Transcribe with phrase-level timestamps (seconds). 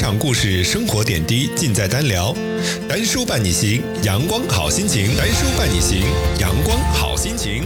[0.00, 2.34] 场故事、生活点滴，尽在单聊。
[2.88, 5.14] 单书伴你行，阳光好心情。
[5.14, 6.00] 单书伴你行，
[6.38, 7.64] 阳光好心情。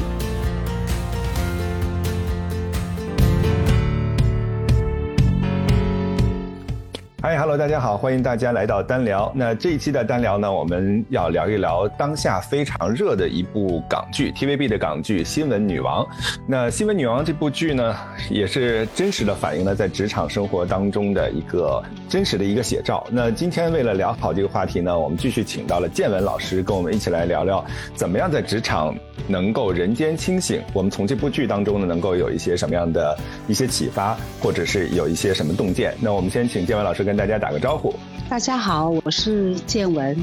[7.27, 9.32] 嗨，Hello，大家好，欢迎大家来到单聊。
[9.34, 16.05] 那这一期的单聊呢，我们要聊一聊当下非常热的一部港剧，TVB 的港剧《新闻女王》。
[16.46, 17.96] 那《新闻女王》这部剧呢，
[18.29, 23.02] 也是真实的反映了在职场生活当中的一个真实的一个写照。
[23.10, 28.95] 那今天为了聊好这个话题呢，我们继续请到了建文老师，跟我们一起来聊聊怎么样在职场
[29.27, 30.62] 能够人间清醒。
[30.74, 33.16] 我们从这部剧当中呢，能够有一些什么样的
[33.48, 35.95] 一些启发，或者是有一些什么洞见。
[36.02, 37.13] 那我们先请建文老师跟。
[37.16, 37.95] 大家打个招呼。
[38.28, 40.16] 大家好，我是建文，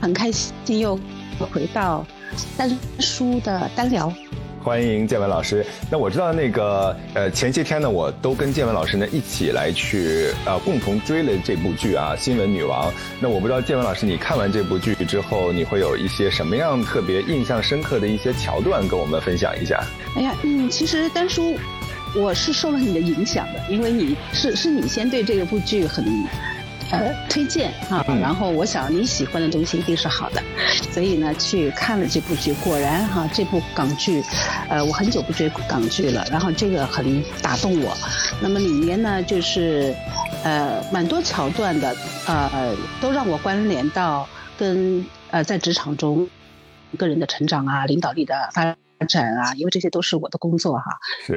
[0.00, 0.98] 很开心又
[1.52, 2.04] 回到
[2.56, 4.12] 单书的单聊。
[4.60, 5.64] 欢迎建文老师。
[5.90, 12.90] 那我知道那个呃前些天呢，我都跟建文老师呢一起来去呃共同追了这部剧啊《新闻女王》。
[13.20, 19.82] 那我不知道建文老师，你看完这部剧之后，你会有一些什么样特别印象深刻的一些桥段跟我们分享一下？
[20.16, 21.54] 哎呀，嗯，其实丹书。
[22.18, 26.04] 我是受了你的影响的，因为你是是你先对这个部剧很，
[26.90, 30.42] 呃推荐哈，然后我想你喜欢的东西一定是好的，
[30.90, 34.20] 所以呢去看了这部剧，果然哈这部港剧，
[34.68, 37.96] 呃我很久不追港剧了，然后这个很打动我，
[38.40, 39.94] 那么里面呢就是
[40.42, 41.94] 呃蛮多桥段的，
[42.26, 46.28] 呃都让我关联到跟呃在职场中
[46.96, 48.74] 个人的成长啊，领导力的发。
[48.98, 50.84] 发展啊，因为这些都是我的工作哈，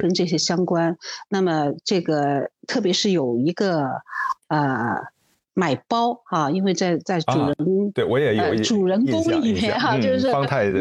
[0.02, 0.98] 跟这些相关。
[1.30, 3.88] 那么这个特别是有一个
[4.48, 4.96] 呃
[5.54, 10.80] 买包哈，因为在在主人对我也有主人公里面哈，就是方太和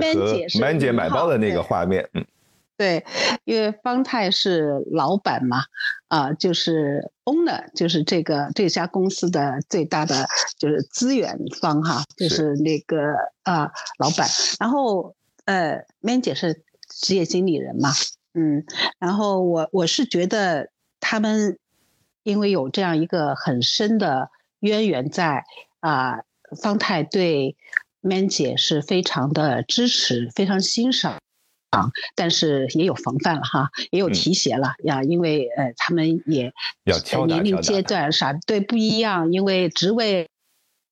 [0.61, 2.25] Man 姐买包的那个画面，嗯，
[2.77, 3.05] 对，
[3.45, 5.59] 因为方太是老板嘛，
[6.09, 12.97] 啊，就是 owner，就是这个这家公司的最大的就是资源方哈，就是那个
[13.43, 14.29] 啊老板，
[14.61, 15.15] 然后
[15.45, 16.63] 呃，Man 姐是。
[17.01, 17.89] 职业经理人嘛，
[18.35, 18.65] 嗯，
[18.99, 21.59] 然后我我是觉得他们
[22.23, 24.31] 因为有这样一个很深的
[24.61, 25.45] 渊源在
[25.81, 26.21] 啊，
[26.61, 27.57] 方太对
[28.03, 31.19] Man 姐是非常的支持，非常欣赏
[31.71, 36.53] 啊，但是也有防范了哈，也有提携了呀，因为呃他们也
[37.27, 40.29] 年龄阶段啥对不一样，因为职位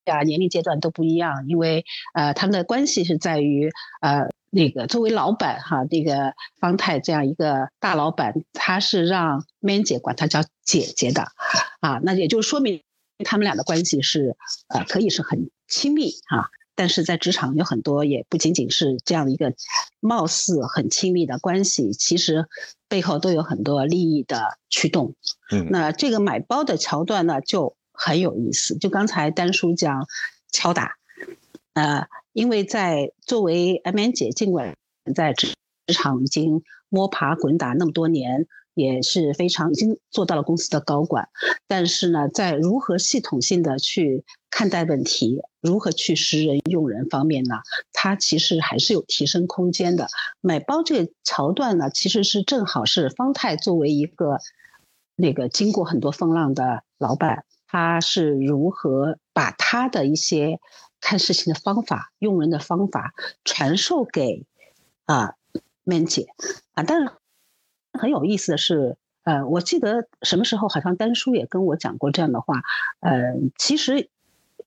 [0.06, 3.70] 呀年龄阶段都不一样，因为呃他们的关系是在于
[4.00, 4.30] 呃。
[4.50, 11.26] 那个作为老板哈，那个方太这样一个大老板，他是让 Man 姐管他叫姐姐的，
[11.80, 12.82] 啊，那也就说明
[13.24, 14.36] 他们俩的关系是
[14.68, 16.48] 呃可以是很亲密哈。
[16.74, 19.52] 但是在职场有很多也不仅仅是这样的一个
[20.00, 22.46] 貌似很亲密的关系，其实
[22.88, 25.14] 背后都有很多利益的驱动。
[25.50, 30.06] 嗯，那这个买包的桥段呢就很有意思，就刚才丹叔讲
[30.50, 30.94] 敲打，
[31.74, 32.06] 呃。
[32.38, 34.76] 因为在作为 M N 姐，尽管
[35.12, 35.52] 在职
[35.92, 41.30] 场已经摸爬滚打那么多年，也是非常已经做到了公司的高管，
[41.66, 47.56] 但是呢，在如何系统性的去看待问题，如何去识人用人方面呢，
[47.92, 50.06] 她其实还是有提升空间的。
[50.40, 54.38] 买包这个桥段呢，其实是正好是方太作为一个
[55.16, 60.60] 那个经过很多风浪的老板，他是如何把他的一些。
[61.00, 63.14] 看事情的方法、用人的方法
[63.44, 64.44] 传授给
[65.04, 65.34] 啊
[65.84, 66.26] ，Man 姐
[66.74, 67.10] 啊，但是
[67.92, 72.62] 很有意思的是，呃，我记得什么时候好像丹叔也跟我讲过这样的话，
[73.00, 74.10] 呃，其实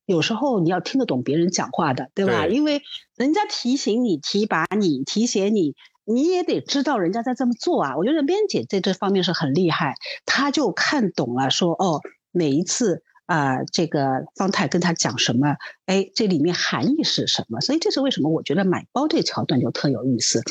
[0.06, 2.47] 有时候你要听得懂别人讲话的，对吧？
[2.47, 2.81] 因为
[3.16, 5.75] 人家提醒你、提拔你、提携你，
[6.06, 7.97] 你也得知道人家在这么做啊。
[7.97, 13.03] 我觉得 Man 姐在这方面是很厉害，她就看懂了，说哦，每一次。
[13.31, 15.56] 啊，这个方太跟他讲什么？
[15.86, 17.62] 哎，这里面含义是什么？
[17.62, 18.30] 所以这是为什么？
[18.30, 20.42] 我觉得买包这桥段就特有意思。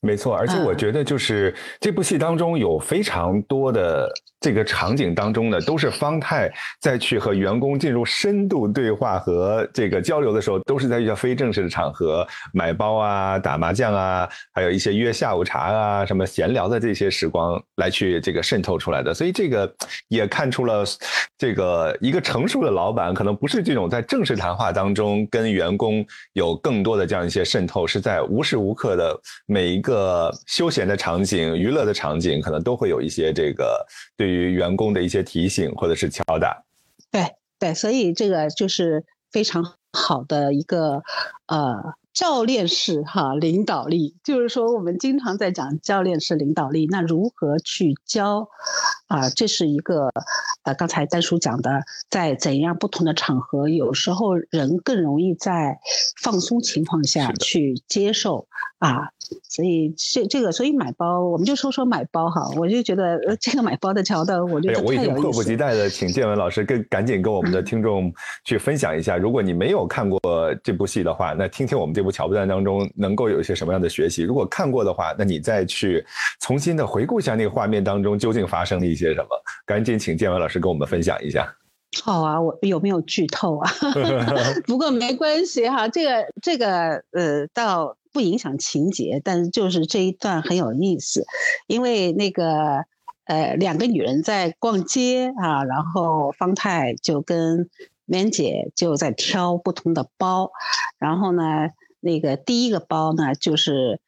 [0.00, 4.08] 没错，而且我觉得就是这部戏当中有非常多的
[4.40, 19.12] 这个场景当中呢，都是方太在去和员工进入深度对话和这个交流的时候，都是在一些非正式的场合买包啊、打麻将啊，还有一些约下午茶啊、什么闲聊的这些时光来去这个渗透出来的。
[19.12, 19.72] 所以这个
[20.08, 20.84] 也看出了
[21.36, 30.18] 这个一个成熟的老板，可能不是这种在正式谈话当中跟员工有更多的这样一些渗透，是在无时无刻的每一个。
[30.46, 33.86] 休闲的场景、娱乐的场景，可能都会有一些这个
[34.16, 36.64] 对于员工的一些提醒或者是敲打。
[37.10, 41.02] 对对，所以这个就是非常好的一个
[41.46, 48.48] 呃教练式哈领导力，就是说我们经常在讲教练式领导力，那如何去教
[49.08, 49.28] 啊？
[49.30, 50.10] 这是一个
[50.62, 55.78] 呃，刚才丹叔讲的，在怎样不同的场合，有时候人更容易在
[56.22, 58.46] 放松情况下去接受
[58.78, 59.10] 啊，
[59.48, 68.12] 所以这这个，所以买包，我们就说说买包哈，我就觉得这个买包的桥段，我觉得我已经迫不及待的请建文老师跟赶紧跟我们的听众
[68.44, 70.20] 去分享一下，如果你没有看过
[70.62, 76.04] 这部戏的话，那听听我们这部桥段当中能够有一些什么样的学习；如果看过的话，那你再去
[76.40, 79.28] 重新的回顾一下那个画面当中究竟发生了一些什么，
[79.64, 80.58] 赶紧请建文老师。
[80.58, 81.54] 跟我们分享一下，
[82.02, 83.70] 好啊，我有没有剧透啊？
[84.66, 91.24] 不过没关系哈，这个这个呃，倒不影响情节，但是就是这一段很有意思，
[91.68, 92.84] 因为那个
[93.24, 97.70] 呃，两个女人在逛街啊，然后方太就跟
[98.04, 100.50] 棉姐就在挑不同的包，
[100.98, 101.70] 然后呢，
[102.00, 104.00] 那个第一个包呢，就是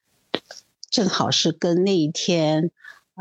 [0.90, 2.72] 正好是跟那一天。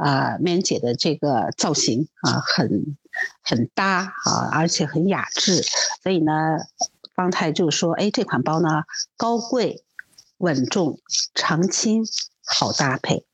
[0.01, 2.97] 啊，man 姐的这个造型啊，很
[3.43, 5.61] 很搭啊，而且很雅致，
[6.01, 6.31] 所以呢，
[7.15, 8.83] 方太就说：“哎，这款包呢，
[9.17, 9.83] 高贵、
[10.37, 10.99] 稳重、
[11.33, 12.05] 长青，
[12.45, 13.25] 好搭配。”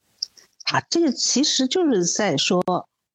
[0.74, 2.64] 啊，这个其实就是在说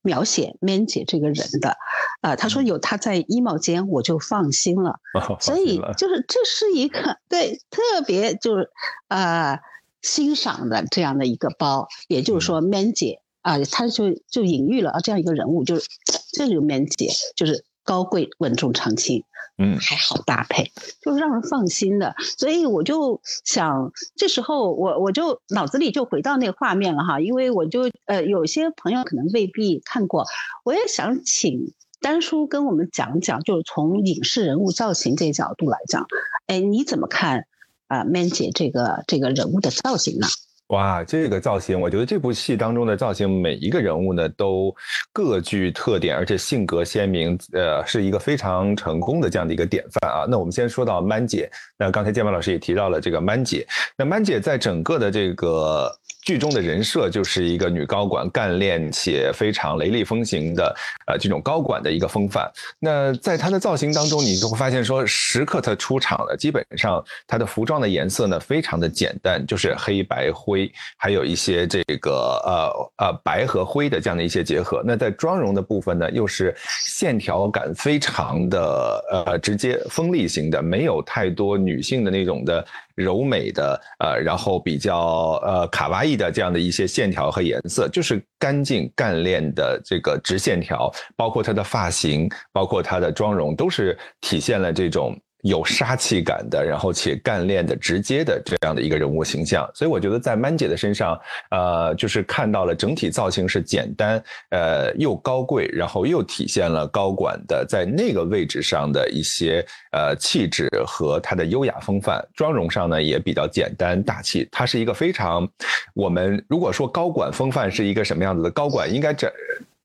[0.02, 1.76] 描写 Man 姐这个人的。
[2.20, 5.00] 啊，他说有她在衣帽间，我就放心了。
[5.40, 8.70] 所以就是这是一个对特别就是
[9.08, 9.58] 啊
[10.02, 13.20] 欣赏的这样的一个包，也就是说 Man 姐。
[13.42, 15.86] 啊，他就就隐喻了啊，这样一个人物，就是
[16.32, 19.24] 这个棉姐，就是高贵、稳重、长青，
[19.58, 20.70] 嗯，还好搭配，
[21.02, 22.14] 就是让人放心的。
[22.38, 30.26] 所以我就想，这时候我我就脑子里就回到那个画面了哈，因为我就呃，有些朋友可能未必看过，
[30.64, 36.06] 我也想请丹叔跟我们讲讲，就是从影视人物造型这个角度来讲，
[36.46, 37.46] 哎，你怎么看
[37.88, 40.26] 啊，man 姐这个这个人物的造型呢？
[40.70, 44.74] 哇，这个造型，我觉得这部戏当中的造型，每一个人物呢都
[45.12, 50.26] 各具特点，而且性格鲜明，呃，是一个非常成功的这样的一个典范啊。
[50.28, 55.94] 那我们先说到曼姐，那刚才建文老师也提到了这个曼姐，那曼姐在整个的这个。
[56.30, 60.72] 剧中的人设就是一个女高管，干练且非常雷厉风行的，
[61.08, 62.48] 呃，这种高管的一个风范。
[62.78, 72.12] 那在她的造型当中，你就会发现说，时刻她出场了，基本上她的服装的颜色呢非常的简单，就是黑白灰，还有一些这个
[72.46, 74.84] 呃呃白和灰的这样的一些结合。
[74.86, 76.54] 那在妆容的部分呢，又是
[76.86, 82.64] 线条感非常的呃直接锋利型的，没有太多女性的那种的。
[82.94, 95.18] 柔美的，呃，然后比较呃卡哇伊的这样的一些线条和颜色，就是干净干练的这个直线条，包括她的发型，包括她的妆容，都是体现了这种。
[95.42, 101.18] 有杀气感的，然后且干练的、直接的这样的一个人物形象，所以我觉得在曼姐的身上，
[101.50, 112.22] 呃，就是看到了整体造型是简单，呃，又高贵，然后又体现了高管的在那个位置上的一些呃气质和她的优雅风范。
[112.34, 115.48] 妆容上呢也比较简单大气，她是一个非常，
[115.94, 119.32] 我们如果说高管风范是一个什么样子的，高管应该这。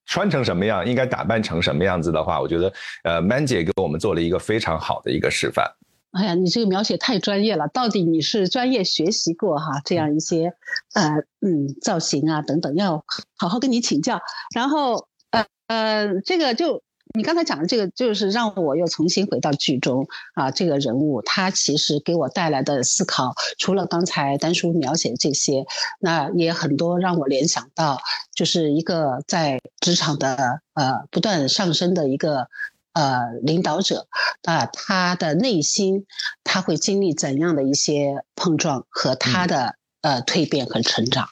[0.06, 2.74] 穿成什么样，应该打扮成什么样子的话，我觉得，
[3.04, 5.66] 呃曼姐给我们做了一个非常好的一个示范。
[6.12, 10.54] 哎呀，你这个描写太专业了，到底你是专业学习过哈这样一些，
[10.94, 13.04] 呃嗯造型啊等等，要
[13.36, 14.22] 好好跟你请教。
[14.56, 16.85] 然后，呃呃，这个就。
[17.16, 25.66] 你刚才讲的这个，就是让我又重新回到剧中啊，这个人物他其实给我带来的思考，除了刚才丹叔描写这些，
[26.00, 28.00] 那也很多让我联想到，
[28.34, 32.48] 就是一个在职场的呃不断上升的一个
[32.94, 34.08] 呃领导者。
[34.44, 36.06] 啊，他的内心
[36.44, 41.30] 他会经历怎样的一些碰撞和他的呃蜕变和成长，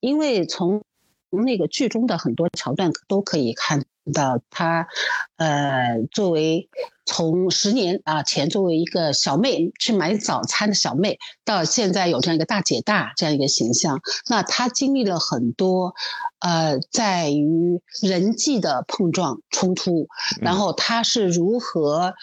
[0.00, 0.82] 因为从
[1.30, 3.84] 那个剧中的很多桥段都可以看。
[4.12, 4.88] 到她，
[5.36, 6.68] 呃，作为
[7.04, 15.94] 从十年啊前作为一个小妹去买早餐的小妹，到现在有这样一个大姐大这样一个形象，那她经历了很多，
[16.40, 20.08] 呃，在于人际的碰撞冲突，
[20.40, 22.14] 然后她是如何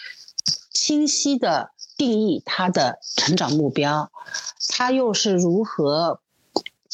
[0.70, 4.10] 清晰的定义她的成长目标，
[4.68, 6.20] 她又是如何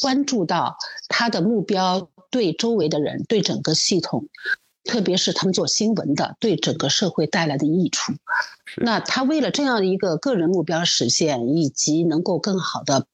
[0.01, 4.27] 关注到他的目标对周围的人，对整个系统。
[4.83, 8.13] 特别是他们做新闻的，对整个社会带来的益处。
[8.77, 13.07] 那他为了这样的一个个人目标实现，以及能够更好的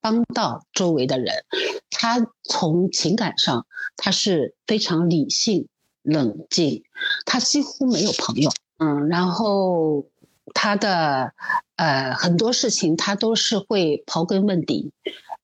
[0.00, 1.44] 帮到周围的人，
[1.90, 3.66] 他从情感上
[3.98, 5.68] 他是非常理性、
[6.02, 6.82] 冷静，
[7.26, 8.50] 他几乎没有朋友。
[8.78, 10.06] 嗯，然后
[10.54, 11.34] 他的
[11.76, 14.92] 呃很多事情他都是会刨根问底，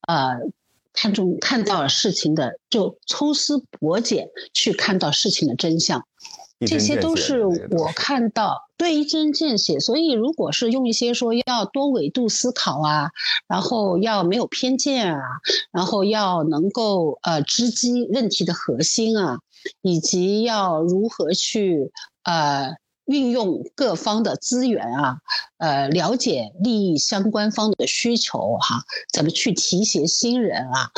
[0.08, 0.38] 呃。
[0.94, 6.06] 看重看到事情的，就抽丝剥茧去看到事情的真相，
[6.66, 9.80] 这些都是我看到对一针见血。
[9.80, 13.10] 所以，如果是用一些说要多维度思考啊，
[13.48, 15.20] 然后要没有偏见啊，
[15.72, 19.40] 然后要能够呃直击问题的核心啊，
[19.82, 21.90] 以及要如何去
[22.22, 25.18] 呃运用各方的资源啊，
[25.58, 30.90] 呃了解利益相关方的需求哈，怎么去提携新人啊，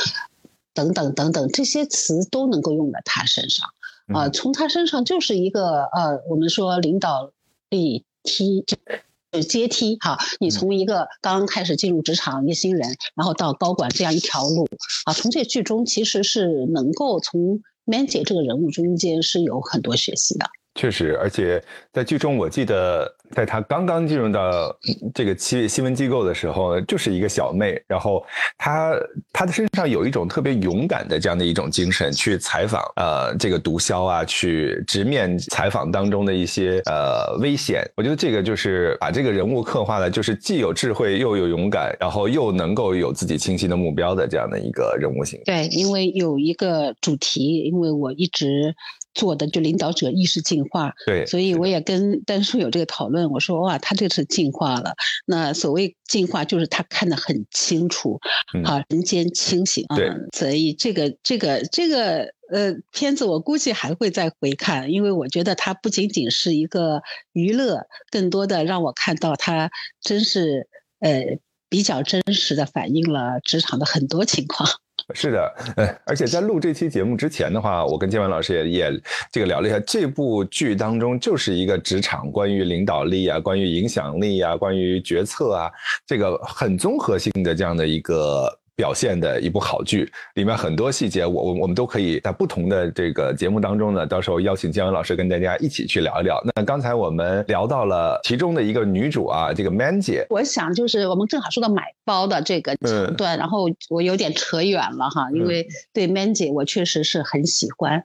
[0.73, 3.67] 等等等等，这些词都能够用在他身上。
[4.13, 7.31] 啊，从他身上就是一个呃，我们说领导
[7.69, 10.17] 力梯就阶梯哈。
[10.39, 14.65] 你从一个刚开始进入职场一个新人，然后到高管这样一条路
[15.03, 20.45] 啊，从这剧中其实是能够从 Man 姐这个人物中间是有很多学习的。
[20.77, 24.73] 确实，而且在剧中，我记得在他刚刚进入到
[25.13, 28.23] 这个新新闻机构的时候，就是一个小妹，然后
[28.59, 28.93] 她
[29.33, 37.83] 她的身上有一种特别勇敢的这样的一种精神，去采访呃这个毒枭啊，去直面采访当中的一些呃危险。
[37.95, 45.55] 我觉得这个就是把这个人物刻画的，就是既有智慧又有勇敢，然后又能够有自己清晰的目标的这样的一个人物形象。
[45.55, 48.75] 对，因为有一个主题，因为我一直。
[49.17, 53.31] 做的就领导者意识进化，对，所以我也跟丹叔有这个讨论。
[53.31, 54.93] 我说哇，他这次进化了。
[55.25, 58.19] 那所谓进化，就是他看得很清楚，
[58.63, 59.95] 啊，人间清醒啊。
[59.95, 67.01] 对，所以这个这个这个呃片子，我估计还会再回看，因为我觉得它不仅仅是一个
[67.33, 70.67] 娱乐，更多的让我看到它真是
[70.99, 74.69] 呃比较真实的反映了职场的很多情况。
[75.13, 85.71] 是的，呃，而且在录这期节目之前的话，我跟建文老师也也这个聊了一下，这部剧当中就是一个职场关于领导力啊，关于影响力啊，关于决策啊，
[86.05, 88.59] 这个很综合性的这样的一个。
[88.77, 96.39] 表现的一部好剧，里面很多细节，我我我们都可以在不同的这个节目当中呢，到时候邀请姜文老师跟大家一起去聊一聊。
[96.55, 108.03] 那刚才我们聊到了其中的一个女主啊，这个 Man 姐，我想就是我们正好说到买包的这个桥段，然后我有点扯远了哈，因为对 Man 姐我确实是很喜欢，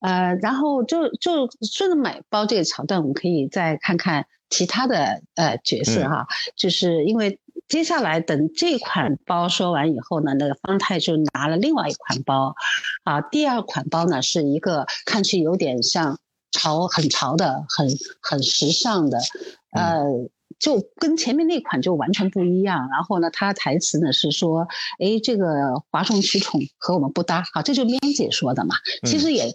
[0.00, 6.26] 呃，然后就就顺着买包这个桥段，我们可以再看看其他的呃角色哈，
[6.56, 7.38] 就是因为。
[7.68, 12.54] 接下来等这款包说完以后呢，那个方太就拿了另外一款包，
[13.04, 16.18] 啊，第二款包呢是一个看去有点像
[16.50, 17.88] 潮、很潮的、很
[18.20, 19.18] 很时尚的，
[19.72, 20.04] 呃，
[20.58, 22.88] 就跟前面那款就完全不一样。
[22.90, 24.68] 然后呢，他台词呢是说，
[25.00, 28.76] 哎，这个哗众取宠和我们不搭，好，这就面姐说的嘛。
[29.04, 29.54] 其实也，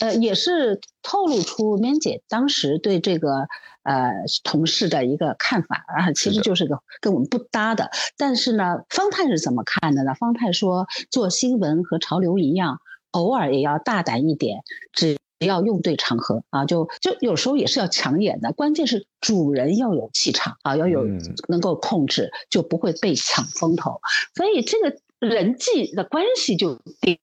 [0.00, 3.48] 呃，也是透露出面姐当时对这个。
[3.84, 4.12] 呃，
[4.44, 7.90] 同事的一个看法啊，其实就是个跟我们不搭的。
[8.18, 10.12] 但是呢，方太是怎么看的呢？
[10.12, 12.80] 方太说，做新闻和潮流一样，
[13.12, 14.60] 偶尔也要大胆一点，
[14.92, 18.52] 只要用对场合啊，就就有时候也是要抢眼的。
[18.52, 21.06] 关键是主人要有气场啊，要有
[21.48, 24.02] 能够控制，就不会被抢风头。
[24.34, 24.98] 所以这个。
[25.20, 26.80] 人际的关系就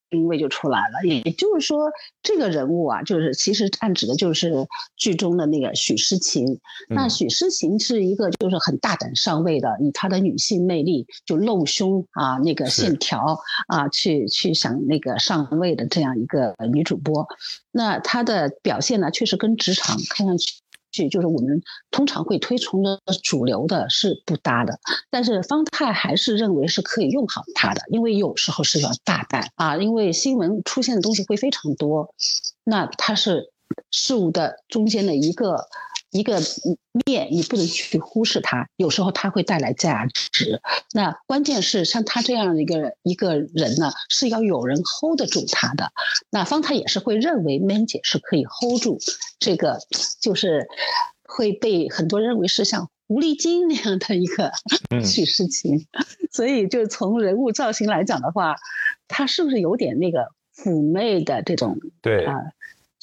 [0.10, 1.90] 定位就出来了，也就是说，
[2.22, 6.60] 这个人物啊，就是其实暗指的就是剧中的那个许诗晴。
[6.90, 17.28] 那许诗晴是一个就是很大胆上位的，以她的女性魅力就露胸啊，那个线条啊，去去想那个上位的这样一个女主播。
[17.72, 20.54] 那她的表现呢，确实跟职场看上去。
[21.10, 21.62] 就是我们
[21.92, 32.14] 通常会推崇的主流的是不搭的，但是方太还是认为是可以用好它的，因为有时候是要大胆啊，因为新闻出现的东西会非常多，
[32.64, 33.52] 那它是
[33.92, 35.68] 事物的中间的一个。
[36.16, 36.40] 一个
[37.06, 38.70] 面，你不能去忽视它。
[38.78, 40.62] 有时候它会带来价值。
[40.94, 45.92] 那关键是像他这样的一个一个人呢，是要有人 hold 得住他的。
[46.30, 48.98] 那方太也是会认为 Man 姐是可以 hold 住
[49.40, 49.80] 这个，
[50.22, 50.68] 就是
[51.24, 54.54] 会被很多人认为是像狐狸精那样的一个
[55.04, 55.86] 许事情。
[56.32, 58.56] 所以，就从人物造型来讲的话，
[59.10, 61.78] 他是不是有点那个妩媚的这种？
[62.02, 62.36] 对啊。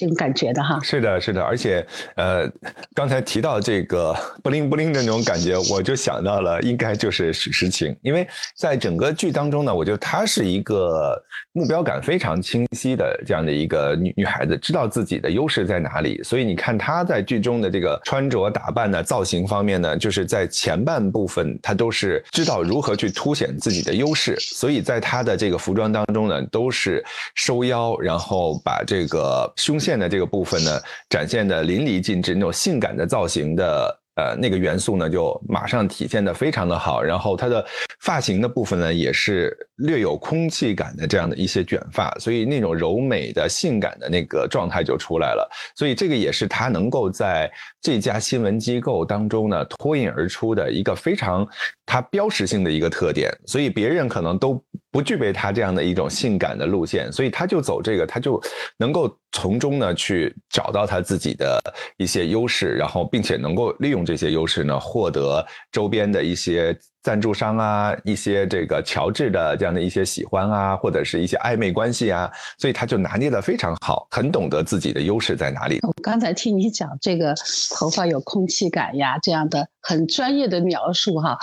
[0.02, 2.50] 这种感觉的哈，是的，是的，而且，呃，
[2.92, 11.16] 刚才提到这个不灵不灵的那种感觉，我就想到了，应该就是许诗情，因为在整个剧当中呢，我觉得她是一个
[11.52, 27.04] 目标感非常清晰的这样的一个女女孩子，知道自己的优势在哪里，所以你看她在剧中的这个穿着打扮呢、造型方面呢，就是在前半部分她都是知道如何去凸显自己的优势，所以在她的这个服装当中呢，都是
[27.36, 29.91] 收腰，然后把这个胸线。
[29.98, 37.02] 的这个部分呢，展现的淋漓尽致，那种性感的造型的呃那个元素呢，就马上体现的非常的好。
[37.02, 37.64] 然后它的
[38.00, 45.48] 发型的部分呢，也是略有空气感的这样的一些卷发，所以那种柔美的、性感的那个状态就出来了。
[45.76, 51.46] 所以这个也是他能够在这家新闻机构当中呢脱颖而出的一个非常
[51.86, 53.30] 它标识性的一个特点。
[53.46, 58.40] 所以别人可能都不具备他这样的一种性感的路线，所以他就走这个，他就
[58.76, 61.60] 能够从中呢去找到他自己的
[61.96, 66.78] 一些优势，然后并且能够利用这些优势呢获得周边的一些。
[67.02, 75.80] 赞助商啊，一些这个乔治的这样的一些喜欢啊，或者是一些暧昧关系啊，所以他就拿捏的非常好，很懂得自己的优势在哪里。
[75.82, 77.34] 我刚才听你讲这个
[77.74, 81.36] 头发有空气感呀，这样的很专业的描述哈，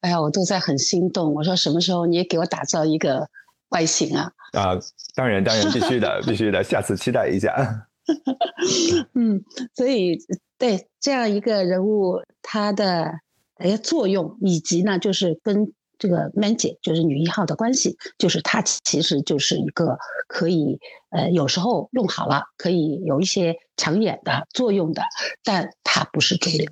[0.00, 1.32] 哎呀，我都在很心动。
[1.32, 3.28] 我说什么时候你也给我打造一个
[3.68, 4.32] 外形啊？
[4.52, 4.76] 啊，
[5.14, 7.86] 当然，当然，必须的，必须的，下次期待一下。
[9.14, 9.40] 嗯，
[9.76, 10.18] 所以
[10.58, 13.20] 对这样一个人物，他的。
[13.56, 20.80] 哎，作用以及呢，就是跟这个 Man 姐，就是女一号的关系，就是她其实就是一个可以，
[21.10, 25.02] 呃，有时候用好了可以有一些抢眼的作用的，
[25.44, 26.68] 但她不是主流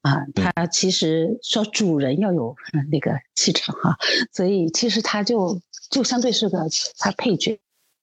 [0.00, 0.24] 啊。
[0.34, 2.56] 她其实说主人要有
[2.90, 3.96] 那个气场哈，
[4.32, 5.60] 所以其实她就
[5.90, 7.60] 就相对是个她配角。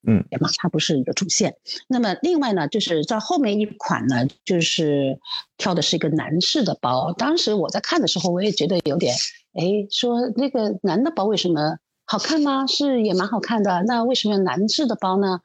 [0.08, 1.56] 嗯，嘛，它不是一个主线。
[1.88, 5.20] 那么另外呢，就是在后面一款呢，就是
[5.58, 7.12] 挑的是一个男士的包。
[7.14, 9.16] 当时我在看的时候，我也觉得有点，
[9.54, 12.66] 哎，说那个男的包为什么好看吗？
[12.68, 13.84] 是也蛮好看的。
[13.88, 15.40] 那为什么男士的包呢？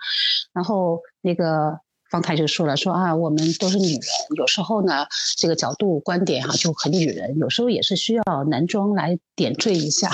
[0.53, 1.81] 然后那个。
[2.11, 4.01] 方太就说了，说啊，我们都是女人，
[4.37, 10.11] 有时候呢，这个角度观点哈就很女人，有时候也是需要男装来点缀一下。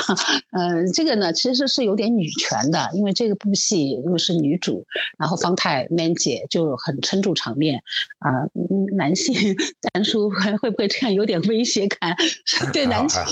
[0.53, 4.85] 嗯， 这个呢其实是有点女权的，因为这个部戏又是女主，
[5.19, 7.83] 然后方太 man 姐就很撑住场面
[8.19, 8.47] 啊。
[8.97, 9.35] 男性
[9.95, 12.15] 男叔会不会这样有点威胁感？
[12.73, 13.27] 对男性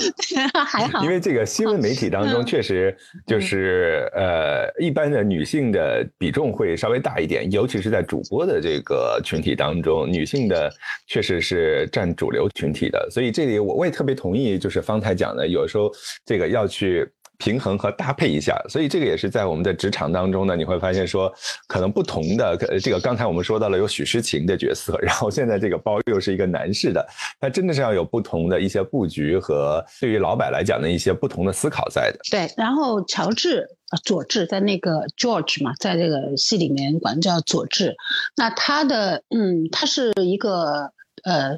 [0.65, 2.95] 还好，因为这个新闻媒体当中确实
[3.27, 8.54] 就是呃，一般的女性的比重会稍微大一点，尤其是在主播的。
[8.61, 10.71] 这个群体当中，女性的
[11.07, 15.91] 确实是占主流群体的，所以这里我我也特别同意，就是方太讲的，有时候
[16.25, 21.33] 这个要去平衡和搭配一下，所以这个也是在我们的职场当中呢，你会发现说，
[21.67, 27.05] 可能不同的这个刚才我们说到了有许诗晴的角色，然后现在这个包又是一个男士的，
[27.39, 32.19] 那真的是要有不同的一些布局和对于老板来讲的一些不同的思考在的。
[32.31, 33.67] 对，然后乔治。
[34.03, 37.95] 佐治在那个 George 嘛，在这个戏里面管叫佐治。
[38.35, 40.91] 那他的嗯，他是一个
[41.23, 41.57] 呃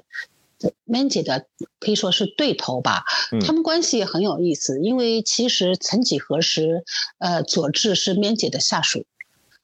[0.86, 1.48] ，Man 姐的
[1.80, 3.04] 可以说是对头吧。
[3.46, 6.84] 他们关系也很有意思，因为其实曾几何时，
[7.20, 9.06] 呃，佐治是 Man 姐的下属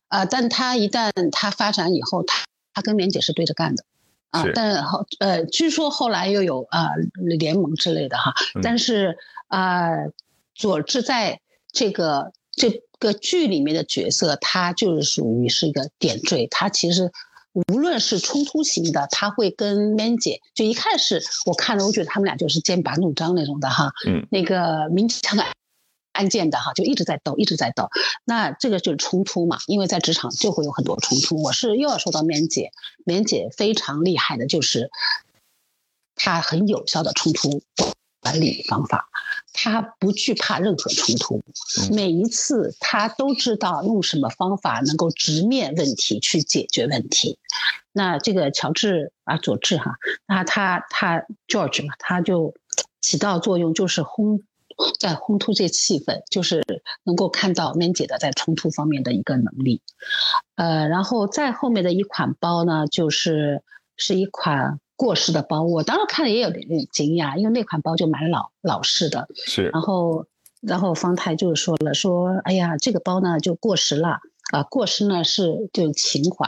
[0.08, 3.84] 啊，但他一旦他发展以后，他他跟 Man 姐是对着干的
[4.30, 4.46] 啊。
[4.54, 8.34] 但后呃，据说后来又有啊联盟之类的哈。
[8.62, 9.90] 但是啊，
[10.56, 11.40] 佐治在
[11.72, 12.32] 这个。
[12.56, 16.46] 这个剧里面的角色，他就是属于是一个点缀。
[16.52, 17.12] 他其实
[17.54, 23.94] 无论是冲突型的，他会跟 Man 姐就一开始我看了，我觉得他们俩就是剑拔弩张那种的哈。
[24.08, 24.28] 嗯。
[24.32, 25.38] 那个明枪
[26.14, 27.90] 暗箭的哈，就一直在斗，一直在斗。
[28.24, 31.42] 那这个就是冲突嘛，因为在职场就会有很多冲突。
[31.42, 32.72] 我是又要说到 Man 姐
[33.06, 34.92] ，Man 姐非常厉害的就是
[36.16, 37.62] 她很有效的冲突
[38.20, 39.10] 管理方法。
[39.54, 41.42] 他不惧怕任何冲突，
[41.94, 47.38] 每一次他都知道用什么方法能够直面问题去解决问题。
[47.92, 49.96] 那这个乔治啊，佐治哈，
[50.28, 52.56] 那他他 George 嘛，他就
[53.00, 54.42] 起到作用，就是烘
[55.00, 56.66] 在烘托这气氛，就是
[57.04, 59.82] 能够看到 Man 姐的在冲突方面的一个能力。
[60.56, 63.62] 呃，然后再后面的一款包呢，就是
[63.96, 64.80] 是一款。
[64.96, 69.28] 过时的包，我当时看了也有点惊讶，因为那款包就蛮老老式的。
[69.46, 70.26] 是，然后，
[70.62, 74.20] 然后方太就说了，说，哎呀，这个包呢就过时了
[74.52, 76.48] 啊，过时呢是就情怀。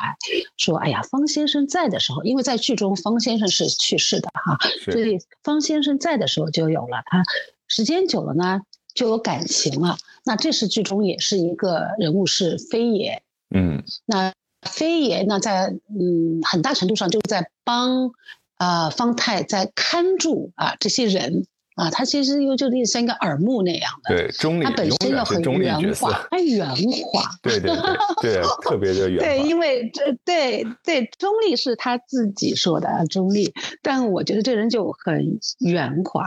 [0.57, 4.57] 说，哎呀，方先生在的时候，因为在剧中方先生是去世的哈，
[4.91, 7.23] 所以方先生在的时候就有了，他
[7.67, 8.61] 时间久了呢
[8.93, 9.97] 就有感情了。
[10.23, 13.21] 那这是剧中也是一个人物是非也，
[13.55, 14.33] 嗯，那
[14.69, 18.11] 飞爷呢在嗯很大程度上就在帮。
[18.57, 26.65] 啊，方太在看住啊这些人啊，他其实又就像一个耳目那样的，对，中立，他本身要很圆滑，他圆
[27.03, 27.69] 滑，对对
[28.21, 29.25] 对， 特别的圆滑。
[29.25, 36.23] 对，因为这对对中立是他自己说的中立，但我觉得这人就很圆滑。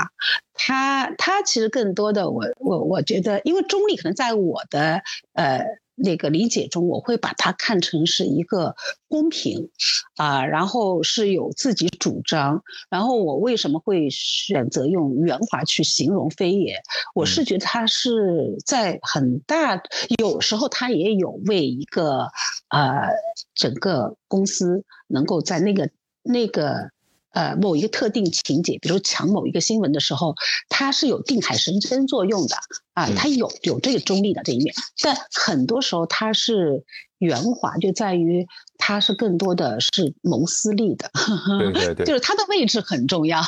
[0.53, 5.01] 他他其实更多的，我我我觉得，因为中立可能在我的
[5.33, 5.65] 呃
[5.99, 8.75] 那个理解中，我会把它看成是一个
[9.09, 9.71] 公平
[10.17, 12.63] 啊，然后是有自己主张。
[12.89, 16.77] 然后我为什么会选择用圆滑去形容非也？
[17.15, 19.83] 我是觉得他是在很大，
[20.19, 22.29] 有时候他也有为一个
[22.69, 23.09] 呃
[23.55, 25.91] 整个公司能够在那个
[26.23, 26.91] 那个。
[27.33, 30.35] 呃，某一个特定情节，比如抢某一个新闻的时候，
[30.69, 32.57] 它是有定海神针作用的
[32.95, 36.85] 啊，它有有这个中立的这一面，但很多时候它是
[37.19, 38.47] 圆滑，就在于
[38.79, 41.11] 它是更多的是谋私利的，
[41.59, 43.41] 对 对对，就是它的位置很重要。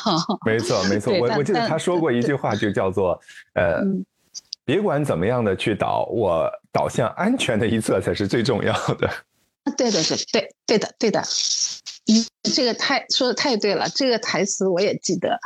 [0.45, 3.19] 没错没错，我我记得他说过一句话，就叫做
[3.55, 3.81] 呃，
[4.63, 9.09] 别管怎么样的去导，我导向安全的一侧才是最重要的。
[9.77, 11.23] 对对对对对的对的。
[12.07, 15.39] 嗯，这个太说的太对了，这个台词我也记得。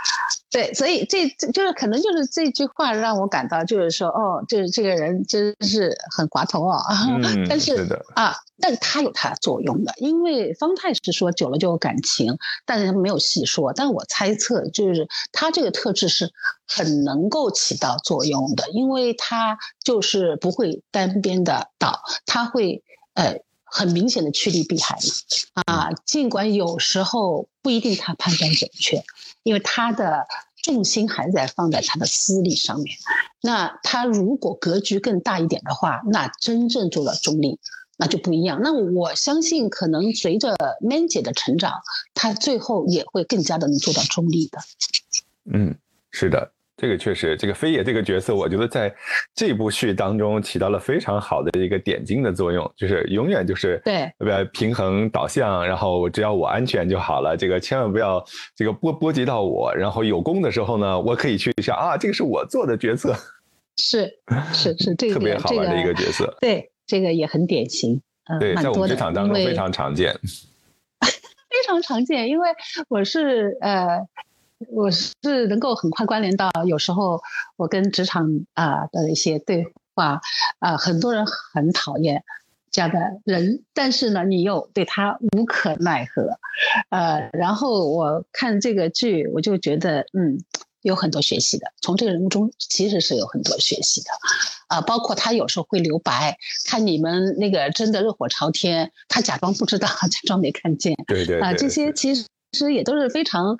[0.50, 6.80] 对，所以这这就是可能就是这句话让我感到，就是说，哦，就是这个人真是很滑头啊。
[7.22, 13.74] 嗯，但是啊，但是他有他的作用的，因为方太是说久了就有感情，但是他没有细说。
[13.74, 16.32] 但我猜测，就是他这个特质是
[16.66, 22.82] 很能够起到作用的，因为他就是不会单边的倒，他会
[23.14, 23.42] 呃。
[23.76, 29.04] 很明显的趋利避害嘛，啊，尽管有时候不一定他判断准确，
[29.44, 30.26] 因为他的
[30.64, 32.96] 重心还在放在他的私利上面。
[33.42, 37.60] 那他如果格局更大一点的话，那真正做到中立，
[37.98, 38.62] 那就不一样。
[38.64, 41.82] 那我相信，可能随着 Man 姐的成长，
[42.14, 44.60] 他最后也会更加的能做到中立的。
[45.52, 45.76] 嗯，
[46.12, 46.54] 是的。
[46.78, 48.94] 这个确实，这个飞野这个角色，我觉得在
[49.34, 58.22] 这部剧当中起到了非常好的一个点睛的作用，就是永远就是对，不要平衡导向，然后只要我安全就好了，这个千万不要
[58.56, 63.16] 这个波波及到我，然后有功的时候呢，我可以去想啊，这个是我做的角色，
[63.78, 64.12] 是
[64.54, 68.02] 是是， 这个特别好玩的一个角色，对，这个也很典型，
[68.38, 70.14] 对，在我们职场当中非常常见，
[71.00, 72.50] 非常常见，因为
[72.90, 74.06] 我是呃。
[74.70, 77.22] 我是能够很快关联到，有时候
[77.58, 80.22] 我跟职场啊的一些对话，
[80.60, 82.24] 啊，很多人很讨厌
[82.72, 86.40] 这样的人，但是呢，你又对他无可奈何，
[86.90, 90.40] 呃，然后我看这个剧，我就觉得，嗯，
[90.82, 94.10] 有很多学习的，从这个人物中其实是有很多学习的，
[94.68, 103.58] 啊，包括他有时候会留白，看你们那个真的热火朝天，他假装不知道， 假装没看见，对对，啊，这些其实其实也都是非常。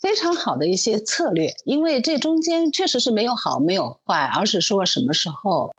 [0.00, 5.72] 非常好的一些策略，因为这中间确实是没有好没有坏，而是说什么时候，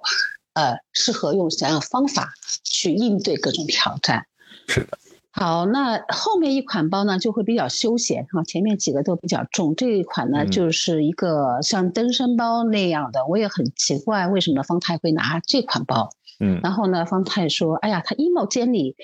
[0.54, 4.26] 呃，适合用怎样方法去应对各种挑战。
[4.68, 4.98] 是的。
[5.32, 16.12] 好，那后面一款包呢就会比较休闲哈，前面几个都比较重，这一款呢就是一个像登山包那样的，我也很奇怪为什么方太会拿这款包。
[16.40, 16.62] 嗯。
[16.64, 18.96] 然后呢，方太说：“哎呀，他衣帽间里。”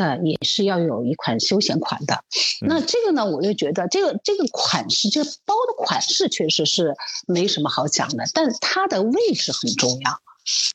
[0.00, 2.24] 呃，也是要有一款休闲款的。
[2.62, 6.94] 那这个呢，我就觉得这个这个款式，这个包的款式确实是
[7.26, 10.18] 没什么好讲的，但它的位置很重要。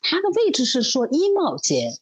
[0.00, 1.92] 它的位置是说衣帽间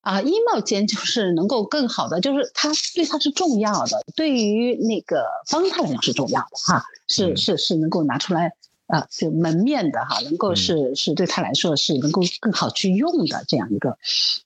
[0.00, 8.54] 啊，衣帽间就是能够更好的，就是它对它是重要的，对于那个方太来讲是重要的哈，是是是能够拿出来
[8.88, 13.96] 啊，就门面的哈，能够是是对他来说是能够更好去用的这样一个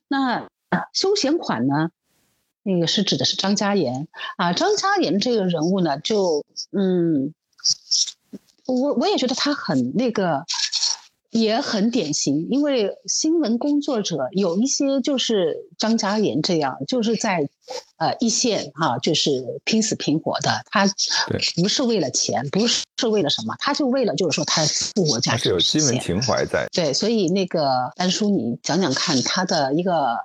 [0.06, 0.46] 那。
[0.92, 1.90] 休闲款呢，
[2.62, 4.52] 那个是指的是张嘉妍啊。
[4.52, 7.34] 张嘉妍这个人物呢，就嗯，
[8.66, 10.44] 我我也觉得他很那个。
[11.34, 17.48] 也很典型，因为新闻工作者有一些就是张嘉妍这样，就是在
[17.96, 20.62] 呃一线哈，就是拼死拼活的。
[20.70, 20.88] 他
[21.56, 25.42] 不是为了钱，不是为了什么，他就为了就是说他复活价值。
[25.42, 26.68] 是有新闻情怀在。
[26.72, 30.16] 对，所以那个丹叔，你讲讲看他的一个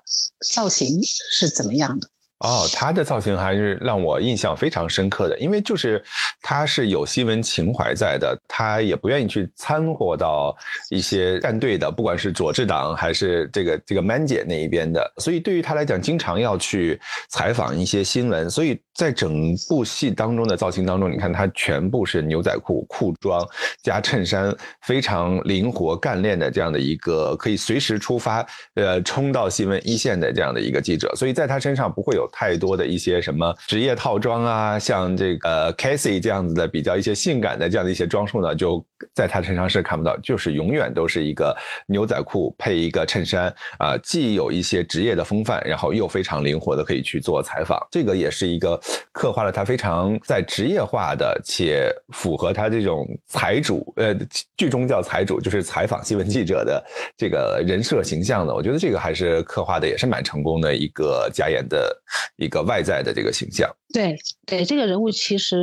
[0.53, 2.07] 造型是怎么样的？
[2.39, 6.01] 哦，他的造型还是让我印象非常深刻的，因为就是
[6.41, 10.55] 他是有新闻情怀在的，他也不愿意去掺和到
[10.89, 16.97] 一些战队的，不管是左智党还是这个这个 Man 姐那一边的，所以对于他来讲，经常要去
[17.27, 23.45] 采访一些新闻，所以在整部戏当中的造型当中，你看他全部是牛仔裤、裤装
[23.83, 32.28] 加衬衫，非常灵活干练的这样的一个可以随时出发，呃，冲到新闻一线的这样的一个记者，所以在他身上不会有。
[32.31, 41.55] 太多的一些什么职业套装啊，像这个 Casey 这样子的比较一些性感的这样的一些装束呢，就在他身上是看不到，就是永远都是一个
[41.87, 48.79] 牛仔裤配一个衬衫啊，既有一些职业的风范，然后又非常灵活的可以去做采访，这个也是一个
[49.11, 54.13] 刻画了他非常在职业化的且符合他这种财主呃
[54.57, 56.83] 剧中叫财主，就是采访新闻记者的
[57.17, 61.95] 这个人设形象的，我觉得这个还是刻画的也是蛮成功的一个加演的
[62.37, 63.69] 一个外在的这个形象。
[63.93, 65.57] 对对，这个人物其实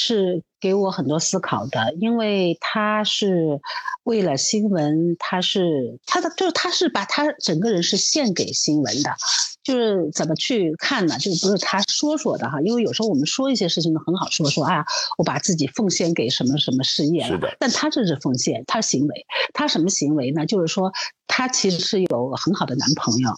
[0.00, 3.60] 是给我很多思考的，因为他是
[4.04, 9.10] 为了新闻，他是他的就是他是把他整个人是献给新闻的，
[9.64, 11.18] 就是怎么去看呢？
[11.18, 14.86] 就不是他说说的哈，因为有时候我们说一些事情呢很好说说啊，
[15.18, 20.46] 我把自己奉献给什么什么事业了，但他这是奉献，他行为，他什么行为呢？
[20.46, 20.92] 就是说
[21.26, 23.30] 他其实是有很好的男朋友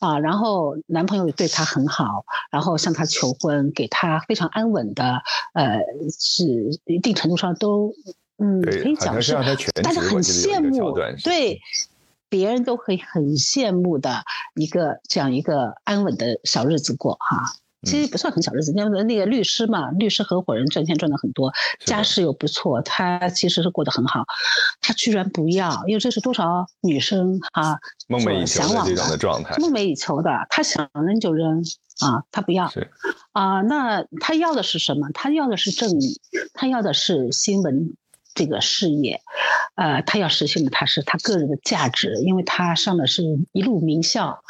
[0.00, 3.54] 啊，然后男朋友对他很好，然后向他求婚。
[3.54, 5.78] 嗯，给他非常安稳的，呃，
[6.18, 6.44] 是
[6.86, 7.92] 一定程度上都，
[8.38, 11.60] 嗯，可以讲是大家很羡慕，对，
[12.28, 17.54] 别人都可以很羡慕的一个这样一个安稳的小日子过哈。
[17.86, 21.52] 其实不算很小日子，那个那个律师嘛，律师合伙人赚钱赚的很多，
[21.84, 24.24] 家世又不错，他其实是过得很好，
[24.80, 27.78] 他居然不要，因为这是多少女生哈
[28.08, 31.62] 梦寐以求的这种的状态，梦寐以求的，他想扔就扔。
[32.00, 32.72] 啊，他不要，
[33.32, 35.08] 啊，那他要的是什么？
[35.14, 36.20] 他要的是正义，
[36.52, 37.94] 他要的是新闻
[38.34, 39.20] 这个事业，
[39.76, 44.42] 呃，他要实现的他是他个人的价值，因为他上的是一路名校，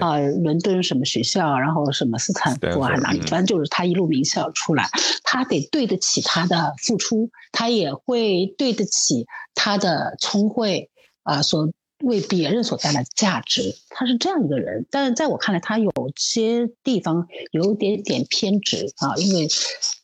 [0.00, 4.88] 啊，伦敦什么学校，然后什么斯坦福啊哪里，反正就是他一路名校出来，
[5.22, 10.90] 他得对得起他的付出，他也会对得起他的聪慧
[11.22, 11.70] 啊所。
[12.00, 19.48] 为别人所带来价值，他是这样一个人，但是在我看来，他有些地方有点点偏执啊，因为，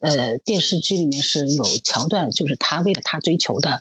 [0.01, 3.81] 呃，电视剧里面是有桥段，就是他为了他追求的，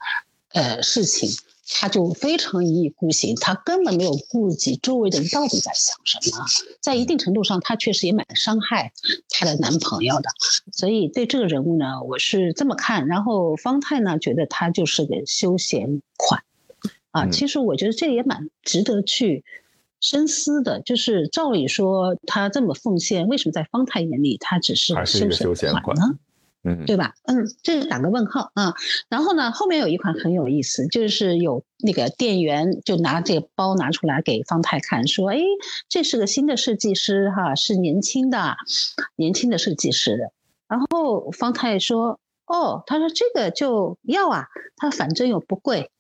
[0.49, 1.27] 呃，事情，
[1.67, 6.45] 他就非常一意孤行，他根本没有顾及周围的人到底在想什么，
[6.81, 8.93] 在一定程度上，他确实也蛮伤害
[9.29, 10.29] 他的男朋友的，
[10.71, 16.43] 所以对这个人物呢，我是这么看，然后方太呢，觉得他就是个休闲款。
[17.13, 19.45] 啊，其实我觉得这也蛮值得去
[19.99, 20.81] 深思的。
[20.81, 26.17] 就是照理说，他这么奉献，为什么在方太眼里他只是休闲款呢？
[26.65, 27.13] 嗯，对吧？
[27.23, 28.73] 嗯，这是打个问号啊。
[29.09, 35.37] 然后呢，后面有一款很有意思，就是有那个店员就拿这个包拿出来给方太看，说：“哎，
[35.89, 38.55] 这是个新的设计师哈，是年轻的，
[39.15, 40.31] 年轻的设计师。”
[40.67, 44.47] 然后方太说：“哦，他说这个就要啊，
[44.77, 45.91] 他反正又不贵。”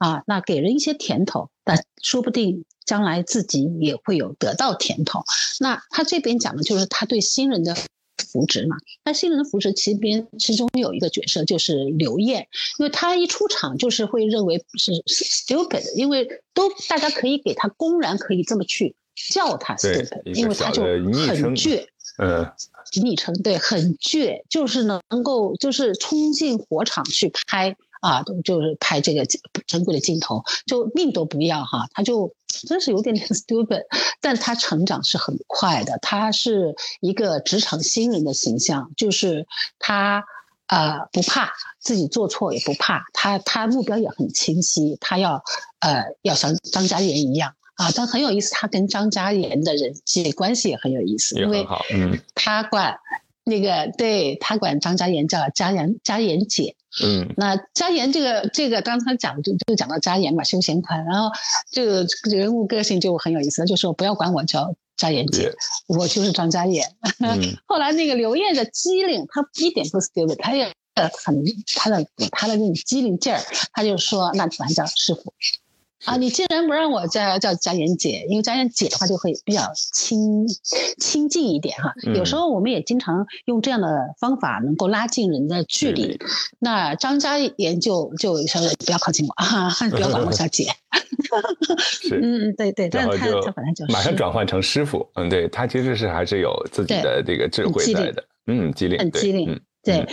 [0.00, 5.22] 啊，那给人一些甜头，那说不定将来自己也会有得到甜头。
[5.60, 7.76] 那他这边讲的就是他对新人的
[8.32, 8.76] 扶植嘛。
[9.04, 18.96] 那新人的扶植，其边其中有一个角色就是刘烨，因为他一出场就是会认为是 stupid，因为都大家可以给他公然可以这么去
[19.34, 21.84] 叫他 stupid，因为他就很倔，
[22.16, 22.50] 呃，
[23.02, 27.76] 昵称对，很倔，就是能够就是冲进火场去拍。
[28.00, 29.24] 啊，就是拍这个
[29.66, 33.84] 珍贵的镜头，就命都不要哈，他就真是有点点 stupid，
[34.20, 39.46] 但他成长是很快的，他是一个职场新人的形象，就是
[39.78, 40.24] 他
[40.66, 45.42] 呃不怕自己做错也不怕，他他目标也很清晰，他要
[45.80, 47.54] 呃要像张嘉妍一样。
[47.76, 52.98] 啊，但很有意思，他跟张嘉妍的人际关系也很有意思，因为嗯，他管
[53.50, 56.74] 那个对他管张嘉妍叫嘉妍嘉妍姐。
[57.04, 61.30] 嗯，那嘉妍这个这个刚才讲就就讲到嘉妍嘛，休闲款，然后
[61.70, 65.52] 这个人物个性就很有意思，就说不要管我叫嘉妍姐，
[65.86, 66.90] 我就是张嘉妍。
[67.66, 70.72] 后来那个刘烨的机灵，他一点不 stupid，他也
[71.24, 71.44] 很
[71.76, 73.40] 他的他的那种机灵劲儿，
[73.72, 75.32] 他就说那反正叫师傅。
[76.06, 80.46] 啊，你既然不让我叫叫佳妍姐，因为佳妍姐的话就会比较亲
[80.98, 81.92] 亲近一点哈。
[82.14, 83.86] 有时候我们也经常用这样的
[84.18, 86.18] 方法能够拉近人的距离。
[86.58, 90.68] 那张嘉妍就就说不要靠近我啊，不要管我小姐。
[92.10, 95.06] 嗯，对对，但是他他本来就马上转换成师傅。
[95.14, 98.24] 嗯，对他其实是还是有自己的这个智慧在的。
[98.46, 99.60] 嗯，机灵，很机灵。
[99.82, 100.08] 对，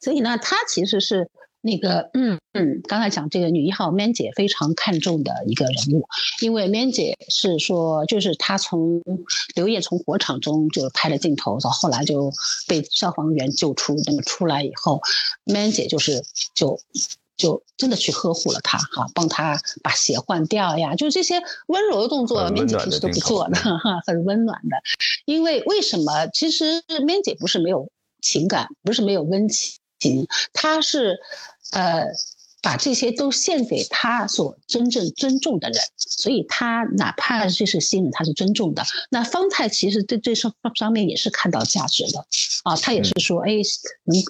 [0.00, 1.30] 所以呢，他其实是。
[1.60, 6.08] 那个，嗯嗯，刚才讲这个女一号 Man 姐非常看重的一个人物，
[6.40, 9.02] 因为 Man 姐是说，就是她从
[9.54, 12.32] 刘烨从火场中就拍了镜头，到后来就
[12.66, 15.00] 被消防员救出，那么出来以后
[15.44, 16.80] ，Man 姐就是就
[17.36, 24.76] 就真的去呵护了他哈，帮他把鞋换掉呀，就是这些温柔的动作，面姐平时都不做的哈，很温暖的。
[25.24, 26.26] 因为为什么？
[26.32, 27.88] 其实面姐不是没有
[28.20, 29.78] 情感，不是没有温情，
[30.52, 31.18] 她是，
[31.72, 32.06] 呃。
[32.60, 38.82] 把这些都献给他所真正尊重的人，所以他哪怕这是新人，他是尊重的。
[39.10, 42.26] 那方太其实对这上上面也是看到价值的，
[42.64, 43.52] 啊，他也是说，哎，
[44.02, 44.24] 你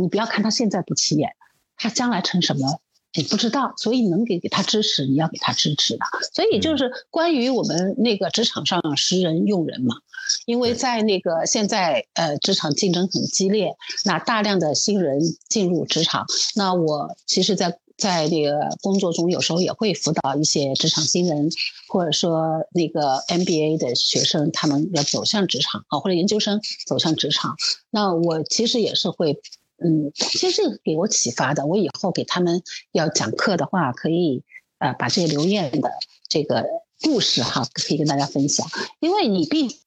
[0.00, 1.34] 你不要看他现在不起眼，
[1.76, 2.80] 他将来成什么
[3.16, 6.04] 你不知道，所以能给给他支持，你要给他支持的。
[6.32, 9.94] 所以就是关于我们那个职场上识人用人嘛。
[10.46, 16.24] 因为在那个现在，呃，职场竞争很激烈，那大量的新人进入职场，
[16.56, 21.50] 那我其实，在在那个工作中，有时候也会辅导一些职场新人，
[21.88, 27.54] 或者说那个 MBA 的学生，他们要走向职场啊，或者研究生走向职场，
[27.90, 29.38] 那我其实也是会，
[29.76, 34.42] 嗯，其实这个给我启发的，我以后给他们要讲课的话，可以
[34.78, 35.90] 呃把这个刘艳的
[36.28, 36.66] 这个
[37.02, 38.66] 故事哈，可以跟大家分享，
[39.00, 39.80] 因为你毕。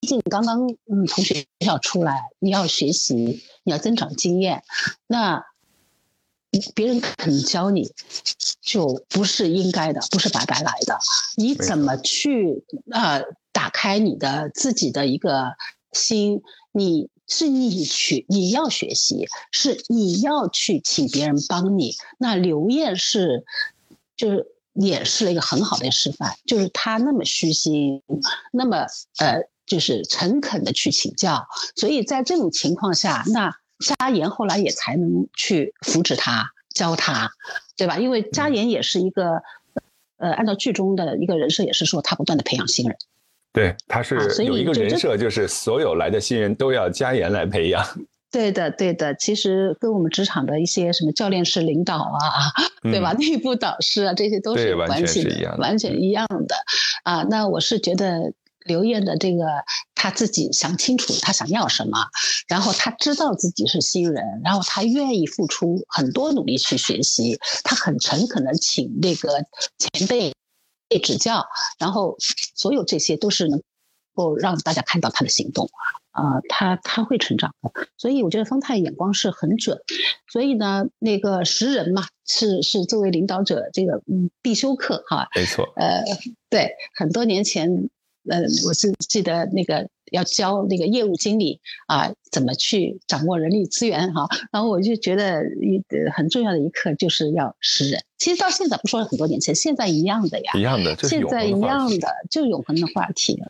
[0.00, 4.62] 毕竟刚刚嗯从学校出来，你要学习，你要增长经验，
[5.06, 5.42] 那
[6.74, 7.90] 别人肯教你，
[8.60, 10.98] 就不是应该的，不是白白来的。
[11.38, 13.24] 你怎么去呃？
[13.50, 15.54] 打开你的自己的一个
[15.92, 21.94] 心，你是你去，你要学习，是你要去请别人帮你。
[22.18, 23.44] 那刘艳是
[24.16, 28.02] 就是演示了一个很好的示范，就是他那么虚心，
[28.52, 28.86] 那么
[29.18, 29.48] 呃。
[29.66, 37.30] 就是诚恳的去请教，所以在这种情况下，那嘉言后来也才能去扶持他、教他，
[37.74, 37.98] 对吧？
[37.98, 39.42] 因为嘉言也是一个，
[40.18, 42.98] 呃，按照剧中的一个人设，也是说他不断的培养新人。
[43.54, 47.82] 对，他是有一个人设，就是所有来的新人都要加盐来培养。
[48.30, 49.14] 对的，对的。
[49.14, 53.12] 其实跟我们职场的一些什么教练式领导啊， 对吧？
[53.12, 56.56] 内部导师啊，这些都是完全一样，完全一样的
[57.04, 57.22] 啊。
[57.30, 58.34] 那我是觉得。
[58.66, 59.44] 刘烨的这个
[59.94, 61.98] 他自己想清楚他想要什么，
[62.48, 69.44] 然后他知道自己是新人，然后他愿意付出很多努力去学习，他很诚恳的请那个
[69.76, 70.32] 前辈
[71.02, 71.46] 指教，
[71.78, 72.16] 然后
[72.54, 73.62] 所有这些都是能
[74.14, 75.68] 够让大家看到他的行动，
[76.10, 79.80] 啊，他他会成长的，所以我觉得方太眼光是很准，
[80.32, 86.02] 所以呢，那个识人嘛，是是作为领导者这个嗯必修课哈，没错，呃，
[86.48, 87.88] 对，很多年前。
[88.28, 94.26] 呃，我是记得那个要教那个业务经理啊，怎么去掌握人力资源哈。
[94.50, 98.02] 然后我就觉得一很重要的一课就是要识人。
[98.16, 103.42] 其实到现在不说很多年前，现在一样的呀，一样的，现在一样的就永恒的话题。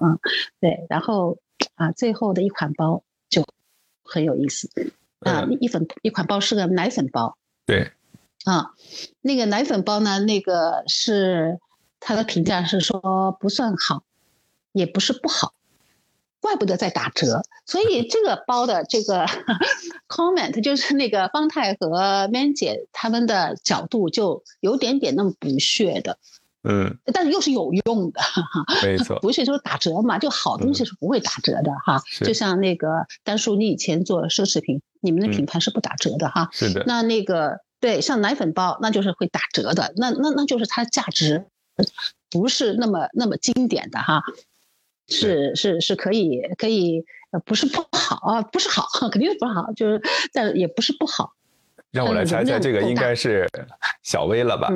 [0.00, 0.18] 嗯，
[0.58, 0.86] 对。
[0.88, 1.36] 然后
[1.74, 3.44] 啊，最后的一款包就
[4.02, 4.70] 很有意思
[5.18, 7.36] 啊，一粉一款包是个奶粉包。
[7.66, 7.90] 对。
[8.44, 8.70] 啊，
[9.20, 11.58] 那个奶粉包呢，那个是。
[12.04, 14.02] 他的评价是说不算好，
[14.72, 15.54] 也不是不好，
[16.40, 17.42] 怪不得在打折。
[17.64, 19.24] 所以这个包的这个
[20.08, 26.18] comment 就是那个方太和 Man 姐他们的角度就有点点那么不屑的，
[26.64, 28.20] 嗯，但是又是有用的，
[28.82, 32.02] 没错，不是打折嘛，就好东西是不会打折的哈。
[32.24, 36.48] 就像那个丹叔，你以前做奢侈品，你们的品牌是不打折的哈。
[36.50, 36.82] 是的。
[36.84, 41.46] 那那个对，像奶粉包，那就是会打折的，那那那就是它价值。
[42.30, 44.22] 不是那么那么经典的哈，
[45.08, 50.00] 是是是可以可以，呃，不是不好啊，不是好， 肯定是不好，就是
[50.32, 51.34] 但也不是不好。
[51.90, 53.46] 让我来猜猜，这个应该是
[54.02, 54.70] 小薇了吧？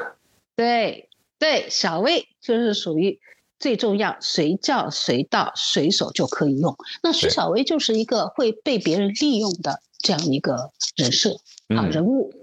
[0.54, 1.08] 对
[1.38, 3.18] 对，小薇就是属于
[3.58, 6.76] 最重要，随叫随到，随手就可以用。
[7.02, 11.36] 那徐小薇就是一个会被别人利用的这样一个人设
[11.68, 12.34] 啊人物，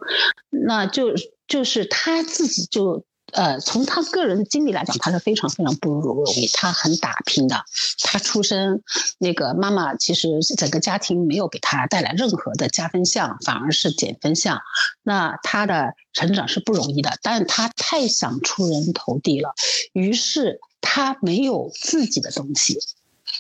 [0.50, 1.14] 那就
[1.48, 3.04] 就是他自己就。
[3.36, 7.66] 呃，从他个人的经历来讲，他是非常非常不容易，他很打拼的。
[8.00, 8.82] 他出生，
[9.18, 14.62] 那个妈妈其实整个家庭没有给他带来任何的加分项，反而是减分项。
[15.04, 19.54] 那他的成长是不容易的，但他太想出人头地了，
[19.92, 22.80] 于是他没有自己的东西。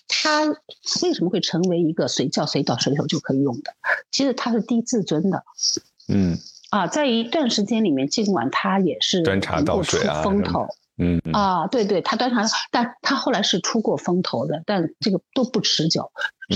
[0.09, 0.43] 他
[1.03, 3.73] 为什么会成为一个随叫随到、随手就可以用的？
[4.11, 5.45] 其实他是低自尊的。
[6.09, 6.37] 嗯。
[6.75, 16.11] 啊，在一段时间里面，尽管他也是端茶倒水啊，风头，嗯啊，对对，他端茶，但他后来是出过风头的，但这个都不持久。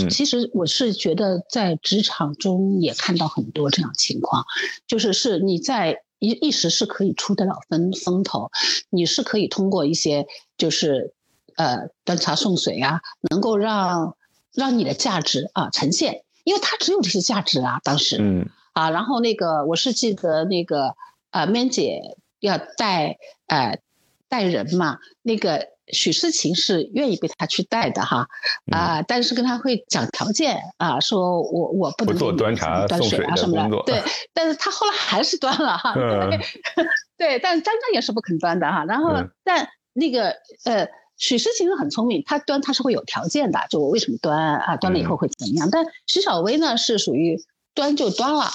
[0.10, 4.44] 其实我是觉得在职场中也看到很多这样情况，
[4.86, 8.52] 就是是你在一一时是可以出得了风风头，
[8.90, 10.28] 你是可以通过一些
[10.58, 11.14] 就是
[11.56, 13.00] 呃端茶送水啊，
[13.32, 14.18] 能够让
[14.54, 18.50] 让你的价值啊呈现，因为他只有这些价值啊，当时，嗯。
[18.74, 20.96] 啊，然后那个我是记得那个
[21.32, 22.02] 呃，Man 姐
[22.40, 23.80] 要带呃
[24.28, 28.28] 带人嘛，那个许诗晴是愿意被他去带的哈
[28.72, 36.40] 啊，但是跟他会讲条件啊，说我我不能做端茶端水啊什么的，对，但是他后来还是端了哈，对，
[37.18, 40.36] 对，但张张也是不肯端的哈，然后但那个
[40.66, 40.88] 呃。
[41.22, 44.78] 许诗晴很聪明，他端他是会有条件的，就我为什么端啊？
[44.78, 45.68] 端了以后会怎么样？
[45.70, 47.38] 但徐小薇呢是属于
[47.74, 48.46] 端就端了。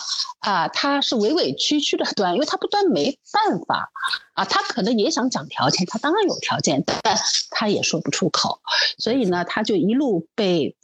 [0.41, 3.91] 啊，他是委委屈屈的端，因为他不端没办法。
[4.35, 7.17] 啊，他可能也想讲条件，他当然有条件，但
[7.51, 8.61] 他也说不出口，
[8.99, 10.77] 所以呢，他就一路被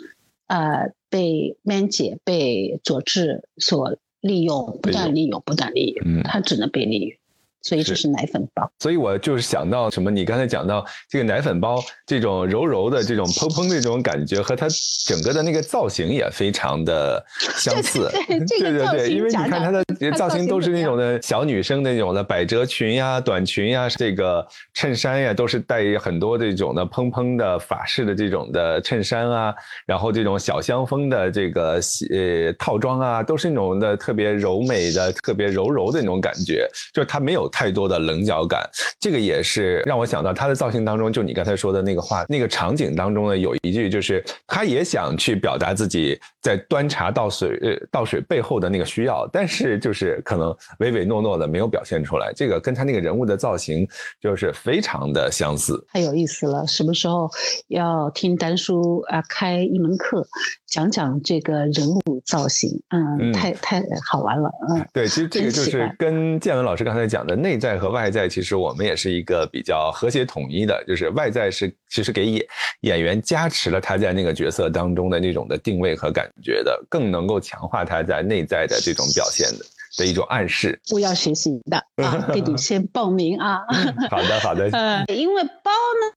[0.47, 7.20] 呃被 Man 姐被佐治所利用，不断利用，不断利用，他只能被利用。
[7.63, 10.11] 所以这是奶粉包，所以我就是想到什么？
[10.11, 14.67] 你刚才讲到这个奶粉包，这种柔柔的、这种蓬蓬的这种感觉，和它
[15.07, 17.23] 整个的那个造型也非常的
[17.59, 18.11] 相似。
[18.49, 19.85] 对对对， 因为你看它的
[20.17, 29.55] 造型都是那种的小女生那种的百褶裙呀、短裙呀，这个衬衫呀，都是带很多这种的蓬蓬的法式的这种的衬衫啊，
[29.85, 31.79] 然后这种小香风的这个
[32.11, 37.50] 呃套装啊，都是那种的特别柔美的、特别柔柔的那种感觉，就是它没有。
[37.51, 52.33] 太多的棱角感，这个也是让我想到他的造型当中，就你刚才说的那个话，那个场景当中呢，有一句就是他也想去表达自己在端茶倒水呃倒水背后的那个需要，但是就是可能唯唯诺诺的没有表现出来。
[52.35, 53.87] 这个跟他那个人物的造型
[54.21, 55.85] 就是非常的相似。
[55.93, 57.29] 太有意思了，什么时候
[57.69, 60.27] 要听丹叔啊开一门课，
[60.71, 62.71] 讲讲这个人物造型？
[62.91, 64.49] 嗯，太太好玩了。
[64.71, 67.35] 嗯，对，其实这个就是跟建文老师刚才讲的。
[67.35, 72.47] 内在和外在，其实我们也是一个比较和谐统一的，就是外在是其实给演
[72.83, 79.65] 演员加持了他在那个角色当中的那种的定位和感觉的，更能够强化他在内在的这种表现的
[79.97, 80.81] 的一种暗示。
[80.93, 83.61] 我要学习的啊，给你先报名啊。
[84.11, 84.69] 好的，好的。
[84.73, 85.71] 嗯，因为包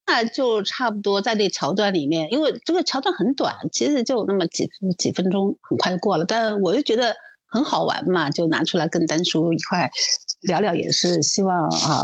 [0.08, 6.26] 呢，就差不多在那桥段里面，因为这个桥段很短，其实就那么几几分钟，很快就过了。
[6.26, 7.16] 但我就觉得
[7.46, 9.90] 很好玩嘛，就拿出来跟丹叔一块。
[10.44, 12.04] 聊聊也是希望啊，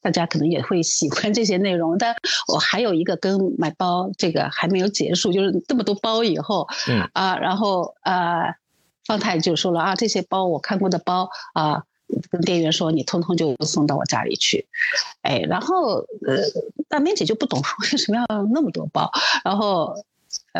[0.00, 1.98] 大家可能也会喜欢这些内容。
[1.98, 2.16] 但
[2.48, 8.54] 我还有一个跟买包这个还没有结束，就是这么多包以后，嗯啊，然后呃，
[9.10, 11.82] 方太就说了啊，这些包我看过的包啊，
[12.30, 14.68] 跟店员说你通通就送到我家里去，
[15.22, 16.38] 哎，然后呃，
[16.88, 19.10] 大明姐就不懂为什么要那么多包，
[19.44, 19.96] 然后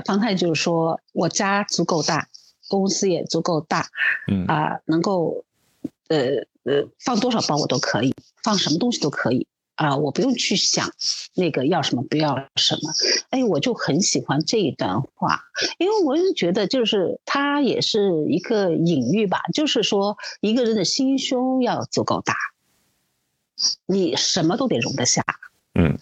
[0.05, 2.29] 方太就说我家足够大，
[2.69, 3.87] 公司也足够大，
[4.27, 5.45] 嗯啊，能够
[6.09, 6.45] 呃。
[6.65, 9.47] 呃，放多少包我都可以，放什么东西都可以
[9.81, 10.93] 啊，我不用去想
[11.35, 12.93] 那个要什么不要什么。
[13.31, 15.41] 哎，我就很喜欢这一段话，
[15.79, 22.37] 因为我是觉得就是它也是一个隐喻吧，就是说一个人的心胸要足够大，
[23.87, 25.25] 你什么都得容得下。
[25.73, 25.99] 嗯，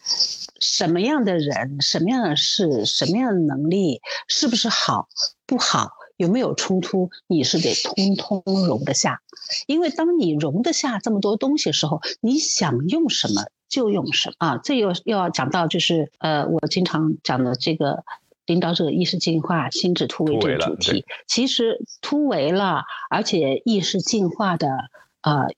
[0.58, 5.08] 什么样的人，什么样的事，什么样的能力，是不是好
[5.46, 5.92] 不好？
[6.16, 7.10] 有没有冲突？
[7.28, 9.22] 你是得通通容得下，
[9.68, 14.60] 因为当你容得下这么多东西的时候，你想用什么就用什么啊！
[14.62, 18.04] 这又又要讲到就是呃，我经常讲的这个
[18.46, 24.68] 领导者意识进化、心智突围这个主题，其实突围了，而且意识进化的
[25.22, 25.48] 呃。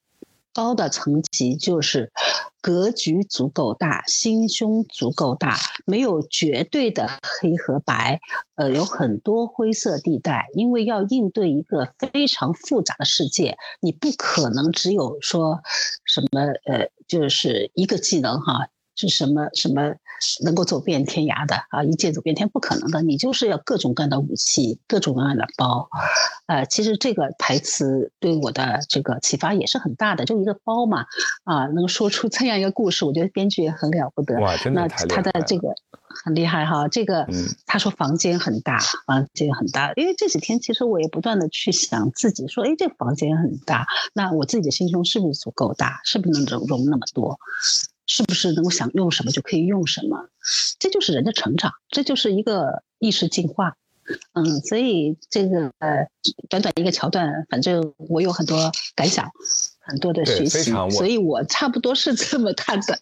[0.52, 2.12] 高的层级就是
[2.60, 8.20] 格局足够大，心胸足够大，没有绝对的黑和白，
[8.56, 10.48] 呃，有很多灰色地带。
[10.54, 15.60] 因为要应对一个非常复杂的世界，你不可能只有说
[16.04, 18.68] 什么呃，就是一个技能哈。
[18.96, 19.94] 是什么什么
[20.44, 21.84] 能够走遍天涯的啊？
[21.84, 25.88] 一剑走遍天不可能的，你就是要各种各样的武器，各种各样的包。
[26.46, 31.06] 呃，其实这个台词对我的这个启发也是很大的，就一个包嘛，
[31.44, 34.38] 啊，能说出这样一个故事，我觉得编剧也很了不得。
[34.40, 35.74] 哇，真的太他的这个
[36.24, 37.26] 很厉害哈，这个
[37.66, 46.00] 他说房间很大，房间很大，因为这几天其实我也不断的去想自己说，哎，这个房间很大，那我自己的心胸是不是足够大？
[46.04, 47.38] 是不是能容容那么多？
[48.12, 50.28] 是不是能够想用什么就可以用什么？
[50.80, 53.76] 这就是人的成长，这就是一个意识进化。
[54.32, 56.08] 嗯，所以这个呃，
[56.48, 59.30] 短短一个桥段，反正我有很多感想。
[59.90, 62.98] 很多的学习，所以我差不多是这么看的。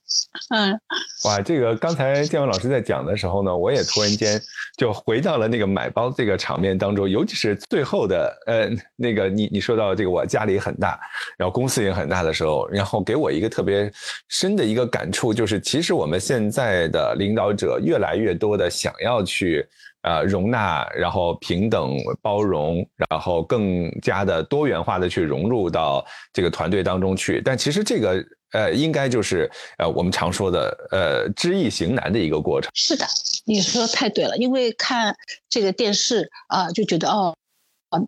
[0.48, 0.80] 嗯，
[1.24, 4.40] 哇，这个刚才建文老师在讲的时候呢，我也突然间
[4.78, 10.98] 就回到了那个买包这个场面当中，尤其是最后的，呃，那个你你说到这个我家里很大，
[11.36, 13.92] 然后公司也很大的时候，然后给我一个特别
[14.28, 19.66] 深的一个感触，就是其实我们现在的领导者越来越多的想要去
[20.02, 27.40] 呃容纳，然后平等包容，然后更加的多元化的去融入到这个团队当中去。
[27.44, 32.70] 但其实这个呃，应该就是呃我们常说的呃知易行难的一个过程。
[32.74, 33.06] 是的，
[33.44, 35.14] 你说太对了，因为看
[35.48, 37.34] 这个电视啊，就觉得哦。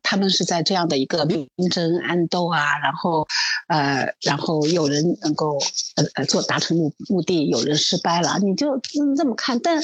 [0.03, 3.27] 他们是在这样的一个明争暗斗啊，然后，
[3.69, 5.59] 呃，然后有人能够
[5.97, 8.79] 呃呃做达成目目的，有人失败了，你就
[9.17, 9.59] 这么看。
[9.61, 9.81] 但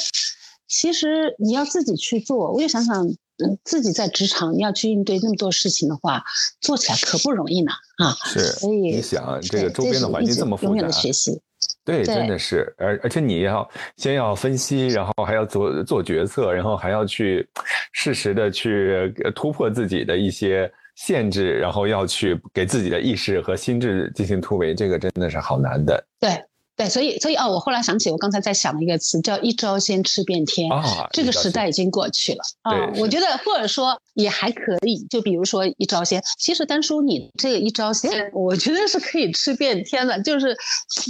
[0.69, 6.23] 其实你要自己去做，我也想想，嗯，自己在职场你要去应对那么多事情的话，
[6.61, 8.13] 做起来可不容易呢啊。
[8.25, 11.41] 是，所以你想这个周边的环境这么复杂，永远的学习。
[11.85, 17.49] 对，真的是，而而且你要先要分析，然后还要做做决策，然后还要去
[17.93, 26.05] 适时的去突破自己的一些限制，然后要去给自己的意识和心智进行突围，这个真的是好难的。
[26.19, 26.31] 对。
[26.77, 30.69] 对，所以所以哦，我后来想起，我刚才在想的一个词，叫“一招先吃遍天”。
[30.71, 32.93] 啊，这个时代已经过去了啊。
[32.99, 40.21] 我觉得或者说也还可以，就比如说“一招鲜”，其实丹叔你这个“一招鲜”，我觉得是可以吃遍天的。
[40.21, 40.55] 就是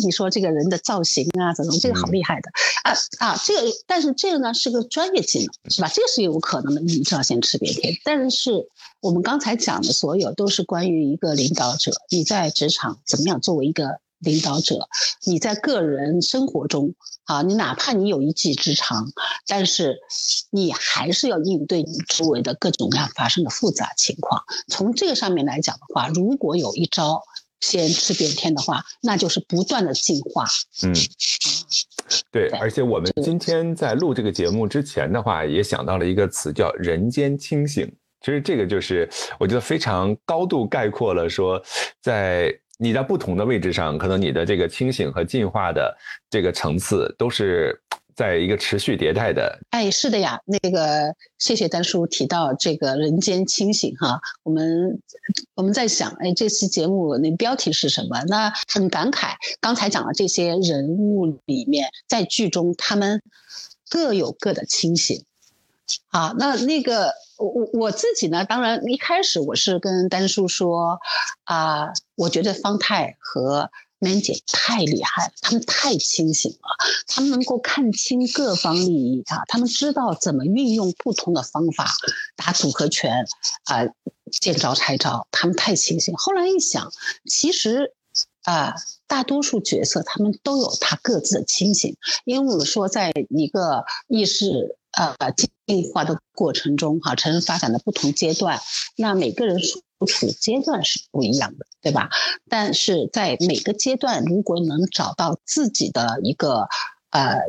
[0.05, 2.49] 你说这个人的造型啊，怎么这个好厉害的
[2.85, 3.37] 啊啊！
[3.45, 5.91] 这个但是这个呢是个专业技能，是吧？
[5.93, 7.93] 这个是有可能的，“一招鲜吃遍天”。
[8.05, 8.69] 但是
[9.01, 13.99] 我们刚才讲的所有都是关于一个领导者，你在职场怎么样作为一个。
[14.21, 14.89] 领导者，
[15.25, 16.95] 你在个人生活中
[17.25, 19.07] 啊，你哪怕你有一技之长，
[19.47, 19.99] 但是
[20.51, 24.43] 你还是要应对你周围的各种各样发生的复杂情况。
[24.69, 27.23] 从这个上面来讲的话，如果有一招
[27.61, 30.47] 先吃遍天的话，那就是不断的进化。
[30.83, 30.95] 嗯，
[32.31, 37.87] 对，而且我们今天在录这个节目之前的话，也想到了一个词叫“人间清醒”。
[38.25, 39.09] 其实这个就是
[39.39, 41.63] 我觉得非常高度概括了说
[42.01, 42.59] 在。
[42.79, 45.97] 你在不同的位置上，可能你的这个清醒和进化的
[46.29, 47.81] 这个层次都是
[48.15, 49.59] 在一个持续迭代的。
[49.71, 55.01] 哎，是的呀，那个谢谢丹叔提到这个人间清醒哈，我们
[55.55, 58.23] 我们在想，哎，这期节目那标题是什么？
[58.29, 63.23] 那很感慨，刚才讲的这些人物里面，在剧中他们
[63.89, 65.25] 各有各的清醒。
[66.09, 68.45] 好，那那个我我我自己呢？
[68.45, 70.99] 当然一开始我是跟丹叔说，
[71.45, 76.59] 啊，我觉得方太和曼姐太厉害了，他们太清醒了，
[77.07, 81.93] 他们能够看清各方利益啊，他们知道怎么运用不同的方法
[82.37, 83.27] 打组合拳，
[83.65, 83.85] 啊，
[84.31, 86.15] 见招拆招，他们太清醒。
[86.17, 86.91] 后来一想，
[87.29, 87.93] 其实
[88.45, 88.75] 啊，
[89.07, 94.79] 大多数角色他们都有他各自的清醒，因为我们说在一个意识。
[94.97, 95.15] 呃，
[95.67, 98.61] 进化的过程中，哈，成人发展的不同阶段，
[98.97, 102.09] 那每个人处处阶段是不一样的，对吧？
[102.49, 106.69] 但是在每个阶段，如果能找到自己的一个
[107.11, 107.41] 呃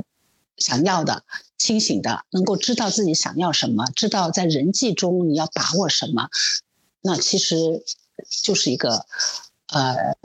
[0.58, 1.24] 想要的、
[1.58, 6.28] 清醒的，能够知道自己想要什么，知道在人际中你要把握什么，
[7.02, 7.84] 那其实
[8.44, 9.06] 就是一个
[9.68, 10.18] 呃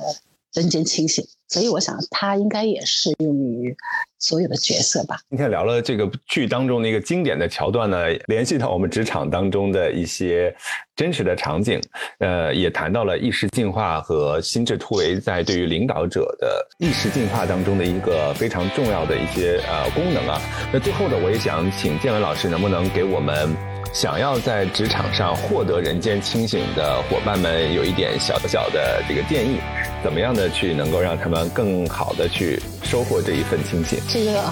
[0.54, 1.24] 人间清醒。
[1.48, 3.76] 所以我想，它应该也适用于
[4.18, 5.18] 所有的角色吧。
[5.28, 10.54] 今天聊了这个剧当中的一个经典的桥段呢，联系到我们职场当中的一些
[10.96, 11.78] 真实的场景，
[12.20, 20.40] 呃，也谈到了意识进化和心智突围在对于领导者的意识进化当中的一个非常重要的一些呃功能啊。
[20.72, 23.54] 那最后呢，我也想请建文老师，能不能给我们
[23.92, 29.58] 想要在职场上获得人间清醒的伙伴们有一点小小的这个建议？
[30.02, 34.00] 怎么样的去能够让他们更好的去收获这一份清醒？
[34.08, 34.42] 这个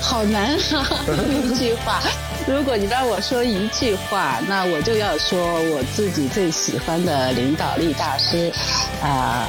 [0.00, 0.88] 好难啊！
[1.30, 2.00] 一句话，
[2.46, 8.50] 如果你让我说一句话，那我就要说我自己最喜欢的领导力大师，
[9.02, 9.46] 啊，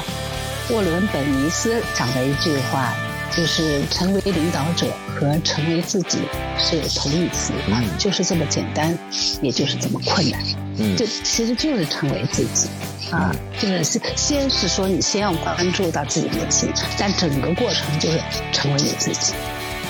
[0.68, 2.94] 沃伦·本尼斯讲的一句话，
[3.36, 6.18] 就是成为领导者和成为自己
[6.58, 7.52] 是同义词，
[7.98, 8.96] 就是这么简单，
[9.40, 10.42] 也就是这么困难。
[10.78, 12.68] 嗯，就其实就是成为自己。
[13.10, 18.20] 啊，就是先先是说你先要关注到自己内心，但整个过程就是
[18.52, 19.32] 成为你自己。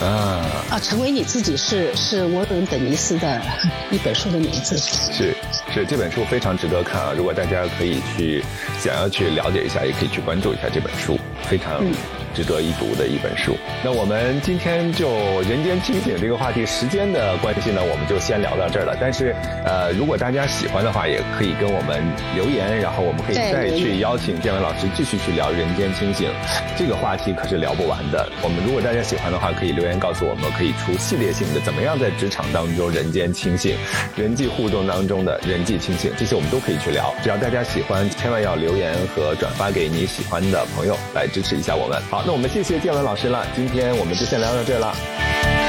[0.01, 3.43] 啊啊，成为你自己是是沃伦·本尼斯的
[3.91, 4.79] 一本书的名字。
[4.79, 5.37] 是
[5.75, 7.13] 是，这本书非常值得看啊！
[7.15, 8.43] 如果大家可以去
[8.79, 11.85] 想要去了解一下，也可以去关注一下这本书，非常。
[12.35, 13.57] 值得一读的一本书。
[13.85, 18.97] 那我们今天就人间清醒这个话题，时间的关系呢，我们就先聊到这儿了。
[19.01, 22.03] 但是，呃，如果大家喜欢的话，也可以跟我们
[22.35, 26.31] 留言，然后我们可以再去邀请建文老师继续去聊人间清醒
[26.77, 28.29] 这个话题，可是聊不完的。
[28.43, 33.77] 我们如果大家喜欢的话，可以留言告诉我们，可以出系列性的，怎么样在职场当中人间清醒，
[34.17, 37.13] 人际互动当中的人际清醒，这些我们都可以去聊。
[37.23, 42.01] 只要大家喜欢，千万要留言和转发给你喜欢的朋友，来支持一下我们。
[42.27, 45.60] 那我们谢谢建文老师了，今天我们就先聊到这了。